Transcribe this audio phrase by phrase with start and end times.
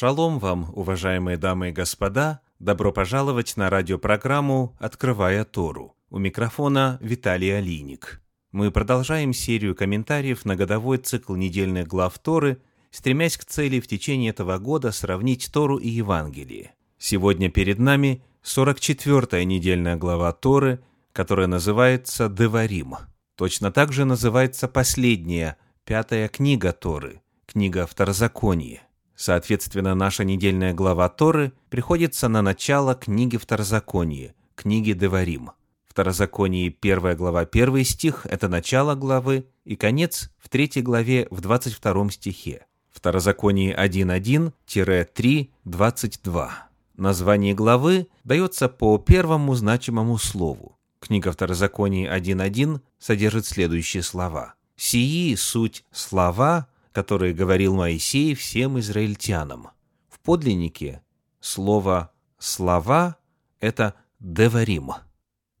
[0.00, 2.40] Шалом вам, уважаемые дамы и господа!
[2.60, 5.96] Добро пожаловать на радиопрограмму «Открывая Тору».
[6.08, 8.22] У микрофона Виталий Алиник.
[8.52, 14.30] Мы продолжаем серию комментариев на годовой цикл недельных глав Торы, стремясь к цели в течение
[14.30, 16.76] этого года сравнить Тору и Евангелие.
[16.96, 20.78] Сегодня перед нами 44-я недельная глава Торы,
[21.12, 22.94] которая называется «Деварим».
[23.34, 28.82] Точно так же называется последняя, пятая книга Торы, книга Второзакония.
[29.18, 35.50] Соответственно, наша недельная глава Торы приходится на начало книги Второзакония, книги Деварим.
[35.88, 42.10] Второзаконие, первая глава, первый стих– это начало главы, и конец в третьей главе в 22
[42.12, 42.66] стихе.
[42.92, 46.68] Второзаконие 1.1-3, 22.
[46.96, 50.78] Название главы дается по первому значимому слову.
[51.00, 54.54] Книга Второзаконие 1.1 содержит следующие слова.
[54.76, 56.68] «Сии суть слова,
[56.98, 59.68] которые говорил Моисей всем израильтянам.
[60.08, 61.00] В подлиннике
[61.38, 63.18] слово «слова»—
[63.60, 64.90] это «деварим».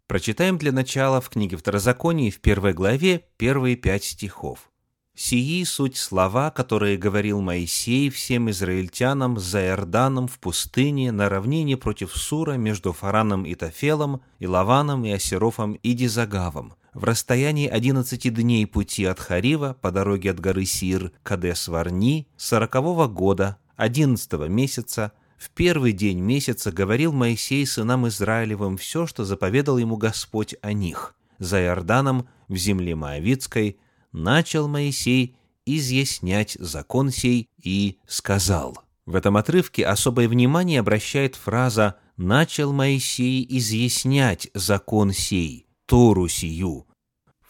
[0.08, 4.72] Прочитаем для начала в книге Второзаконии в первой главе первые пять стихов.
[5.14, 12.16] «Сии суть слова, которые говорил Моисей всем израильтянам за Иорданом в пустыне на равнине против
[12.16, 18.66] Сура между Фараном и Тафелом, и Лаваном, и Асерофом, и Дизагавом, в расстоянии 11 дней
[18.66, 25.50] пути от Харива по дороге от горы Сир к Адес-Варни сорокового года, 11 месяца, в
[25.50, 31.14] первый день месяца говорил Моисей сынам Израилевым все, что заповедал ему Господь о них.
[31.38, 33.78] За Иорданом в земле Моавицкой
[34.10, 38.76] начал Моисей изъяснять закон сей и сказал.
[39.06, 46.87] В этом отрывке особое внимание обращает фраза «начал Моисей изъяснять закон сей», Тору сию,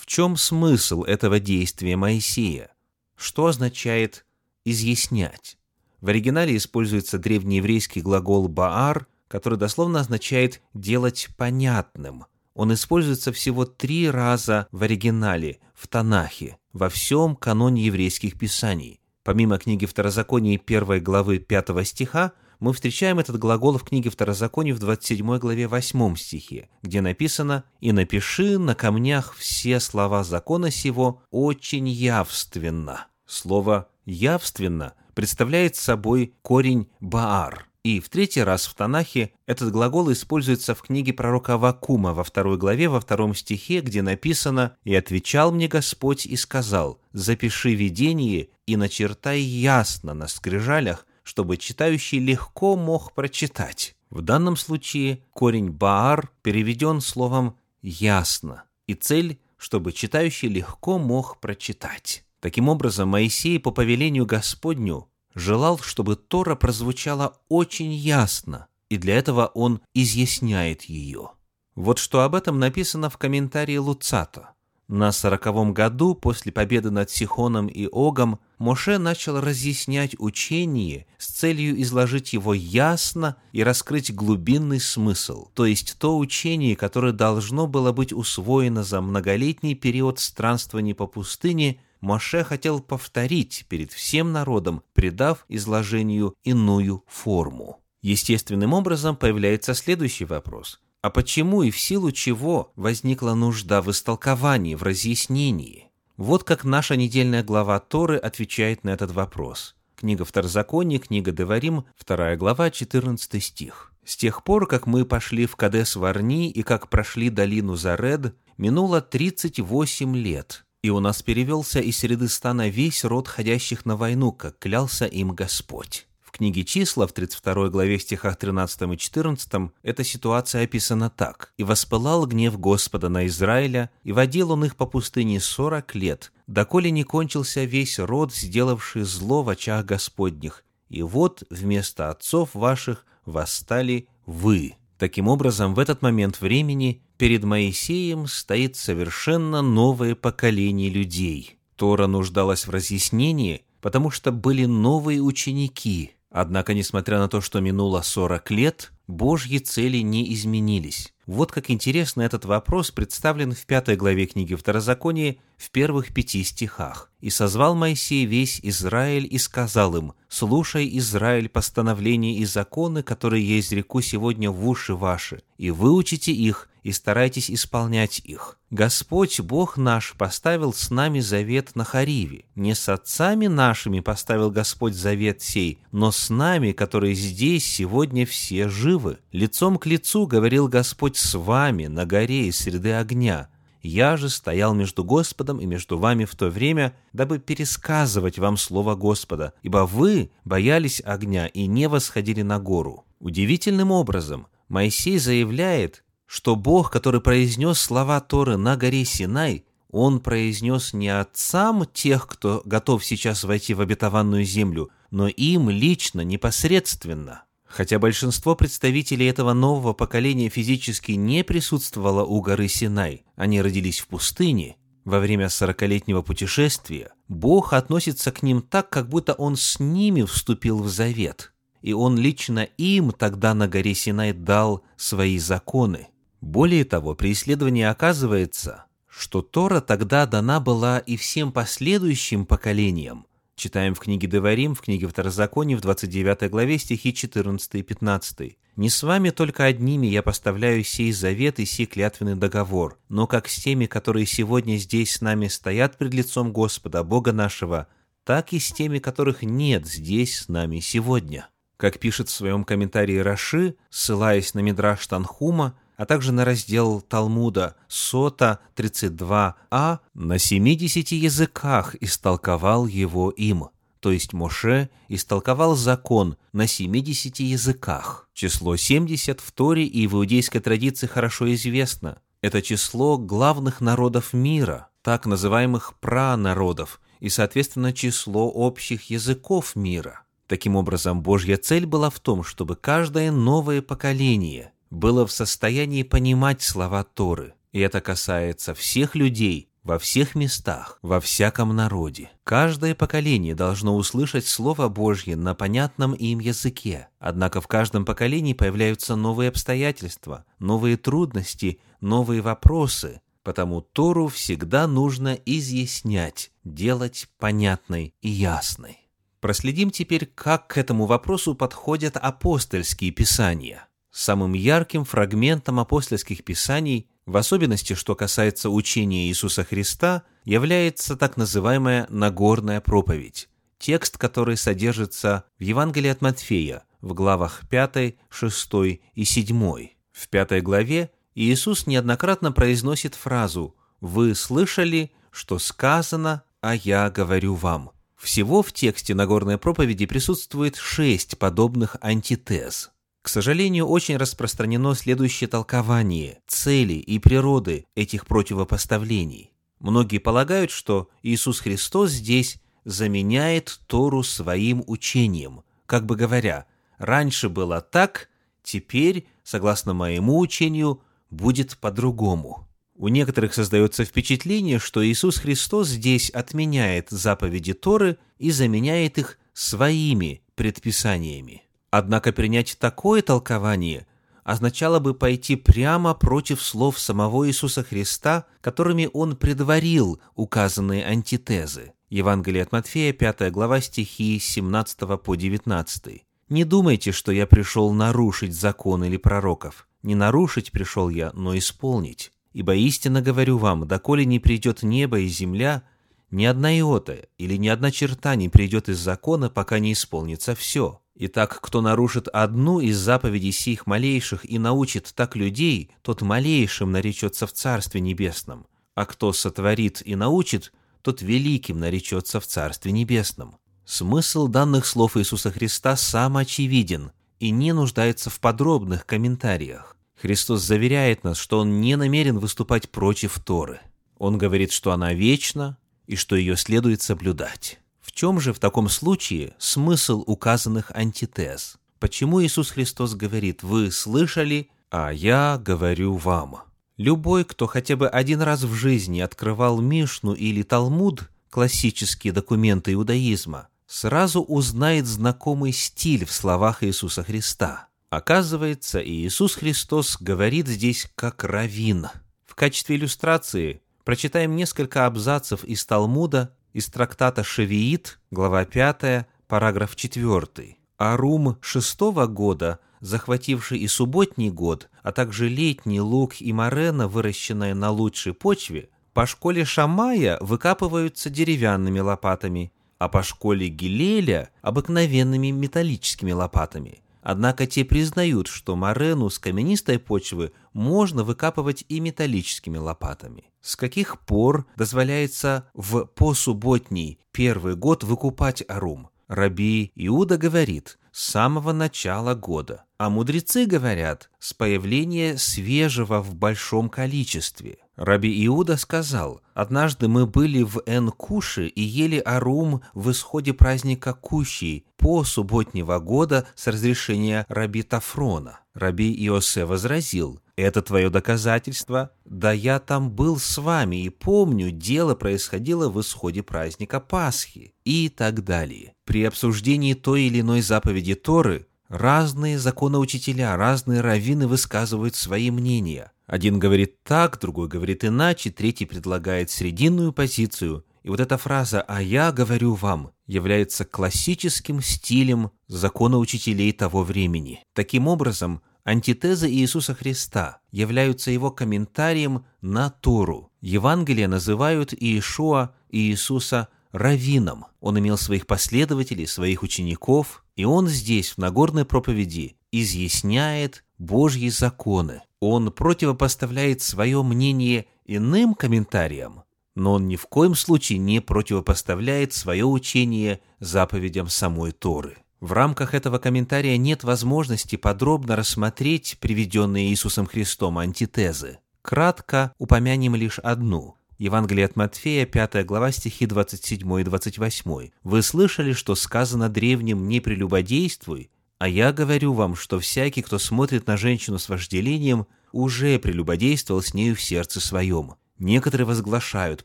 [0.08, 2.72] чем смысл этого действия Моисея?
[3.14, 4.24] Что означает
[4.64, 5.58] «изъяснять»?
[6.00, 12.24] В оригинале используется древнееврейский глагол «баар», который дословно означает «делать понятным».
[12.54, 19.00] Он используется всего три раза в оригинале, в Танахе, во всем каноне еврейских писаний.
[19.24, 24.78] Помимо книги Второзакония первой главы 5 стиха, мы встречаем этот глагол в книге Второзакония в
[24.78, 31.88] 27 главе 8 стихе, где написано «И напиши на камнях все слова закона сего очень
[31.88, 33.06] явственно».
[33.26, 40.74] Слово «явственно» представляет собой корень «баар», и в третий раз в Танахе этот глагол используется
[40.74, 45.68] в книге пророка Вакума во второй главе, во втором стихе, где написано «И отвечал мне
[45.68, 53.94] Господь и сказал, запиши видение и начертай ясно на скрижалях, чтобы читающий легко мог прочитать.
[54.08, 62.24] В данном случае корень «баар» переведен словом «ясно», и цель, чтобы читающий легко мог прочитать.
[62.40, 69.48] Таким образом, Моисей по повелению Господню желал, чтобы Тора прозвучала очень ясно, и для этого
[69.48, 71.32] он изъясняет ее.
[71.74, 74.54] Вот что об этом написано в комментарии Луцата.
[74.88, 81.80] На сороковом году, после победы над Сихоном и Огом, Моше начал разъяснять учение с целью
[81.82, 88.14] изложить его ясно и раскрыть глубинный смысл, то есть то учение, которое должно было быть
[88.14, 96.34] усвоено за многолетний период странствований по пустыне, Моше хотел повторить перед всем народом, придав изложению
[96.44, 97.80] иную форму.
[98.00, 104.74] Естественным образом появляется следующий вопрос– а почему и в силу чего возникла нужда в истолковании,
[104.74, 105.90] в разъяснении?
[106.16, 109.76] Вот как наша недельная глава Торы отвечает на этот вопрос.
[109.94, 113.92] Книга Второзакония, книга Деварим, вторая глава, 14 стих.
[114.04, 120.16] «С тех пор, как мы пошли в Кадес-Варни и как прошли долину Заред, минуло 38
[120.16, 125.04] лет, и у нас перевелся из среды стана весь род ходящих на войну, как клялся
[125.04, 131.52] им Господь книге «Числа» в 32 главе стихах 13 и 14 эта ситуация описана так.
[131.58, 136.90] «И воспылал гнев Господа на Израиля, и водил он их по пустыне сорок лет, доколе
[136.90, 140.64] не кончился весь род, сделавший зло в очах Господних.
[140.88, 144.74] И вот вместо отцов ваших восстали вы».
[144.96, 151.58] Таким образом, в этот момент времени перед Моисеем стоит совершенно новое поколение людей.
[151.76, 158.02] Тора нуждалась в разъяснении, потому что были новые ученики, Однако, несмотря на то, что минуло
[158.02, 161.14] 40 лет, Божьи цели не изменились.
[161.24, 167.10] Вот как интересно этот вопрос представлен в пятой главе книги Второзакония в первых пяти стихах.
[167.20, 173.60] «И созвал Моисей весь Израиль и сказал им, «Слушай, Израиль, постановления и законы, которые я
[173.60, 178.58] изреку сегодня в уши ваши, и выучите их, и старайтесь исполнять их.
[178.70, 182.44] Господь, Бог наш, поставил с нами завет на Хариве.
[182.54, 188.68] Не с отцами нашими поставил Господь завет сей, но с нами, которые здесь сегодня все
[188.68, 189.18] живы.
[189.32, 193.48] Лицом к лицу говорил Господь с вами на горе из среды огня.
[193.80, 198.96] Я же стоял между Господом и между вами в то время, дабы пересказывать вам слово
[198.96, 203.04] Господа, ибо вы боялись огня и не восходили на гору.
[203.20, 210.92] Удивительным образом Моисей заявляет, что Бог, который произнес слова Торы на горе Синай, он произнес
[210.92, 217.44] не отцам тех, кто готов сейчас войти в обетованную землю, но им лично, непосредственно.
[217.66, 224.08] Хотя большинство представителей этого нового поколения физически не присутствовало у горы Синай, они родились в
[224.08, 224.76] пустыне,
[225.06, 230.82] во время сорокалетнего путешествия, Бог относится к ним так, как будто Он с ними вступил
[230.82, 236.08] в завет, и Он лично им тогда на горе Синай дал свои законы.
[236.40, 243.26] Более того, при исследовании оказывается, что Тора тогда дана была и всем последующим поколениям,
[243.58, 248.56] Читаем в книге Деварим, в книге Второзакония, в 29 главе, стихи 14 и 15.
[248.76, 253.48] «Не с вами только одними я поставляю сей завет и сей клятвенный договор, но как
[253.48, 257.88] с теми, которые сегодня здесь с нами стоят пред лицом Господа, Бога нашего,
[258.22, 261.48] так и с теми, которых нет здесь с нами сегодня».
[261.76, 267.74] Как пишет в своем комментарии Раши, ссылаясь на Мидраш Танхума, а также на раздел Талмуда
[267.88, 273.66] Сота 32а, на 70 языках истолковал его им.
[273.98, 278.28] То есть Моше истолковал закон на 70 языках.
[278.32, 282.22] Число 70 в Торе и в иудейской традиции хорошо известно.
[282.42, 290.22] Это число главных народов мира, так называемых пранародов, и, соответственно, число общих языков мира.
[290.46, 296.62] Таким образом, Божья цель была в том, чтобы каждое новое поколение– было в состоянии понимать
[296.62, 302.30] слова Торы, и это касается всех людей, во всех местах, во всяком народе.
[302.44, 307.08] Каждое поколение должно услышать Слово Божье на понятном им языке.
[307.18, 313.22] Однако в каждом поколении появляются новые обстоятельства, новые трудности, новые вопросы.
[313.42, 319.08] Потому Тору всегда нужно изъяснять, делать понятной и ясной.
[319.40, 323.87] Проследим теперь, как к этому вопросу подходят апостольские писания.
[324.10, 332.06] Самым ярким фрагментом апостольских писаний, в особенности что касается учения Иисуса Христа, является так называемая
[332.08, 338.70] Нагорная проповедь, текст, который содержится в Евангелии от Матфея в главах 5, 6
[339.14, 339.88] и 7.
[340.10, 347.92] В пятой главе Иисус неоднократно произносит фразу «Вы слышали, что сказано, а я говорю вам».
[348.16, 352.90] Всего в тексте Нагорной проповеди присутствует шесть подобных антитез–
[353.28, 359.52] к сожалению, очень распространено следующее толкование цели и природы этих противопоставлений.
[359.80, 366.64] Многие полагают, что Иисус Христос здесь заменяет Тору своим учением, как бы говоря,
[366.96, 368.30] раньше было так,
[368.62, 372.66] теперь, согласно моему учению, будет по-другому.
[372.94, 380.40] У некоторых создается впечатление, что Иисус Христос здесь отменяет заповеди Торы и заменяет их своими
[380.54, 381.67] предписаниями.
[381.90, 384.06] Однако принять такое толкование
[384.44, 391.92] означало бы пойти прямо против слов самого Иисуса Христа, которыми он предварил указанные антитезы.
[392.08, 396.24] Евангелие от Матфея, 5 глава, стихи 17 по 19.
[396.48, 399.86] «Не думайте, что я пришел нарушить закон или пророков.
[400.02, 402.32] Не нарушить пришел я, но исполнить.
[402.54, 405.82] Ибо истинно говорю вам, доколе не придет небо и земля,
[406.30, 411.02] ни одна иота или ни одна черта не придет из закона, пока не исполнится все.
[411.20, 417.48] Итак, кто нарушит одну из заповедей сих малейших и научит так людей, тот малейшим наречется
[417.48, 420.72] в Царстве Небесном, а кто сотворит и научит,
[421.02, 423.56] тот великим наречется в Царстве Небесном.
[423.84, 427.10] Смысл данных слов Иисуса Христа сам очевиден
[427.40, 429.96] и не нуждается в подробных комментариях.
[430.14, 433.80] Христос заверяет нас, что Он не намерен выступать против Торы.
[434.18, 437.80] Он говорит, что она вечна и что ее следует соблюдать.
[438.08, 441.76] В чем же в таком случае смысл указанных антитез?
[441.98, 446.62] Почему Иисус Христос говорит «Вы слышали, а я говорю вам»?
[446.96, 453.68] Любой, кто хотя бы один раз в жизни открывал Мишну или Талмуд, классические документы иудаизма,
[453.86, 457.88] сразу узнает знакомый стиль в словах Иисуса Христа.
[458.08, 462.06] Оказывается, Иисус Христос говорит здесь как раввин.
[462.46, 470.76] В качестве иллюстрации прочитаем несколько абзацев из Талмуда из трактата «Шевиит», глава 5, параграф 4.
[470.98, 477.90] Арум шестого года захвативший и субботний год, а также летний лук и морена, выращенная на
[477.90, 487.02] лучшей почве, по школе Шамая выкапываются деревянными лопатами, а по школе Гилеля– обыкновенными металлическими лопатами.
[487.22, 493.44] Однако те признают, что морену с каменистой почвы можно выкапывать и металлическими лопатами.
[493.60, 499.10] С каких пор дозволяется в посубботний первый год выкупать арум?
[499.26, 502.84] Раби Иуда говорит, с самого начала года.
[502.96, 507.78] А мудрецы говорят, с появления свежего в большом количестве.
[507.98, 514.84] Раби Иуда сказал, «Однажды мы были в Эн-Куше и ели арум в исходе праздника Кущи
[514.96, 518.60] по субботнего года с разрешения Раби Тафрона».
[518.72, 522.12] Раби Иосе возразил, «Это твое доказательство?
[522.24, 528.08] Да я там был с вами и помню, дело происходило в исходе праздника Пасхи» и
[528.08, 528.94] так далее.
[529.06, 536.58] При обсуждении той или иной заповеди Торы разные законоучителя, разные раввины высказывают свои мнения– один
[536.58, 540.84] говорит так, другой говорит иначе, третий предлагает срединную позицию.
[541.02, 547.62] И вот эта фраза «а я говорю вам» является классическим стилем закона учителей того времени.
[547.74, 553.50] Таким образом, антитезы Иисуса Христа являются его комментарием на Тору.
[553.62, 557.64] Евангелия называют Иешуа Иисуса раввином.
[557.80, 565.22] Он имел своих последователей, своих учеников, и он здесь, в Нагорной проповеди, изъясняет Божьи законы.
[565.40, 572.64] Он противопоставляет свое мнение иным комментариям, но он ни в коем случае не противопоставляет свое
[572.64, 575.18] учение заповедям самой Торы.
[575.40, 581.58] В рамках этого комментария нет возможности подробно рассмотреть приведенные Иисусом Христом антитезы.
[581.82, 583.94] Кратко упомянем лишь одну.
[584.18, 587.90] Евангелие от Матфея, 5 глава, стихи 27 и 28.
[588.02, 593.86] «Вы слышали, что сказано древним «не прелюбодействуй», а я говорю вам, что всякий, кто смотрит
[593.86, 598.14] на женщину с вожделением, уже прелюбодействовал с нею в сердце своем.
[598.38, 599.64] Некоторые возглашают,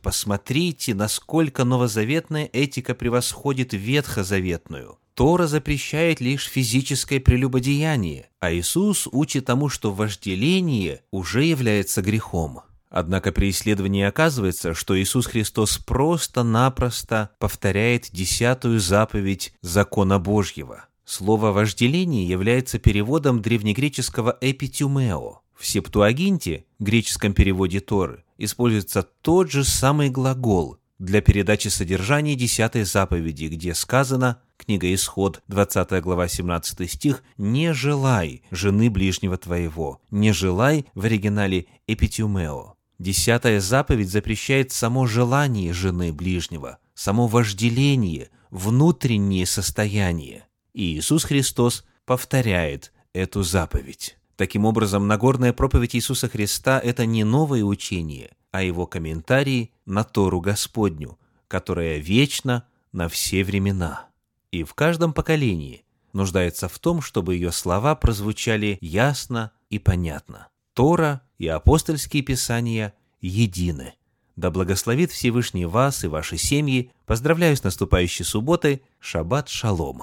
[0.00, 4.98] посмотрите, насколько новозаветная этика превосходит ветхозаветную.
[5.14, 12.62] Тора запрещает лишь физическое прелюбодеяние, а Иисус учит тому, что вожделение уже является грехом.
[12.90, 22.26] Однако при исследовании оказывается, что Иисус Христос просто-напросто повторяет десятую заповедь закона Божьего– Слово «вожделение»
[22.26, 25.40] является переводом древнегреческого «эпитюмео».
[25.54, 33.46] В Септуагинте, греческом переводе Торы, используется тот же самый глагол для передачи содержания десятой заповеди,
[33.46, 40.00] где сказано, книга Исход, 20 глава, 17 стих, «Не желай жены ближнего твоего».
[40.10, 42.74] «Не желай» в оригинале «эпитюмео».
[42.98, 50.46] Десятая заповедь запрещает само желание жены ближнего, само вожделение, внутреннее состояние.
[50.74, 54.18] И Иисус Христос повторяет эту заповедь.
[54.36, 60.40] Таким образом, Нагорная проповедь Иисуса Христа– это не новое учение, а его комментарии на Тору
[60.40, 64.08] Господню, которая вечна на все времена.
[64.50, 70.48] И в каждом поколении нуждается в том, чтобы ее слова прозвучали ясно и понятно.
[70.74, 73.94] Тора и апостольские писания едины.
[74.34, 76.90] Да благословит Всевышний вас и ваши семьи.
[77.06, 78.82] Поздравляю с наступающей субботой.
[78.98, 80.02] Шаббат шалом.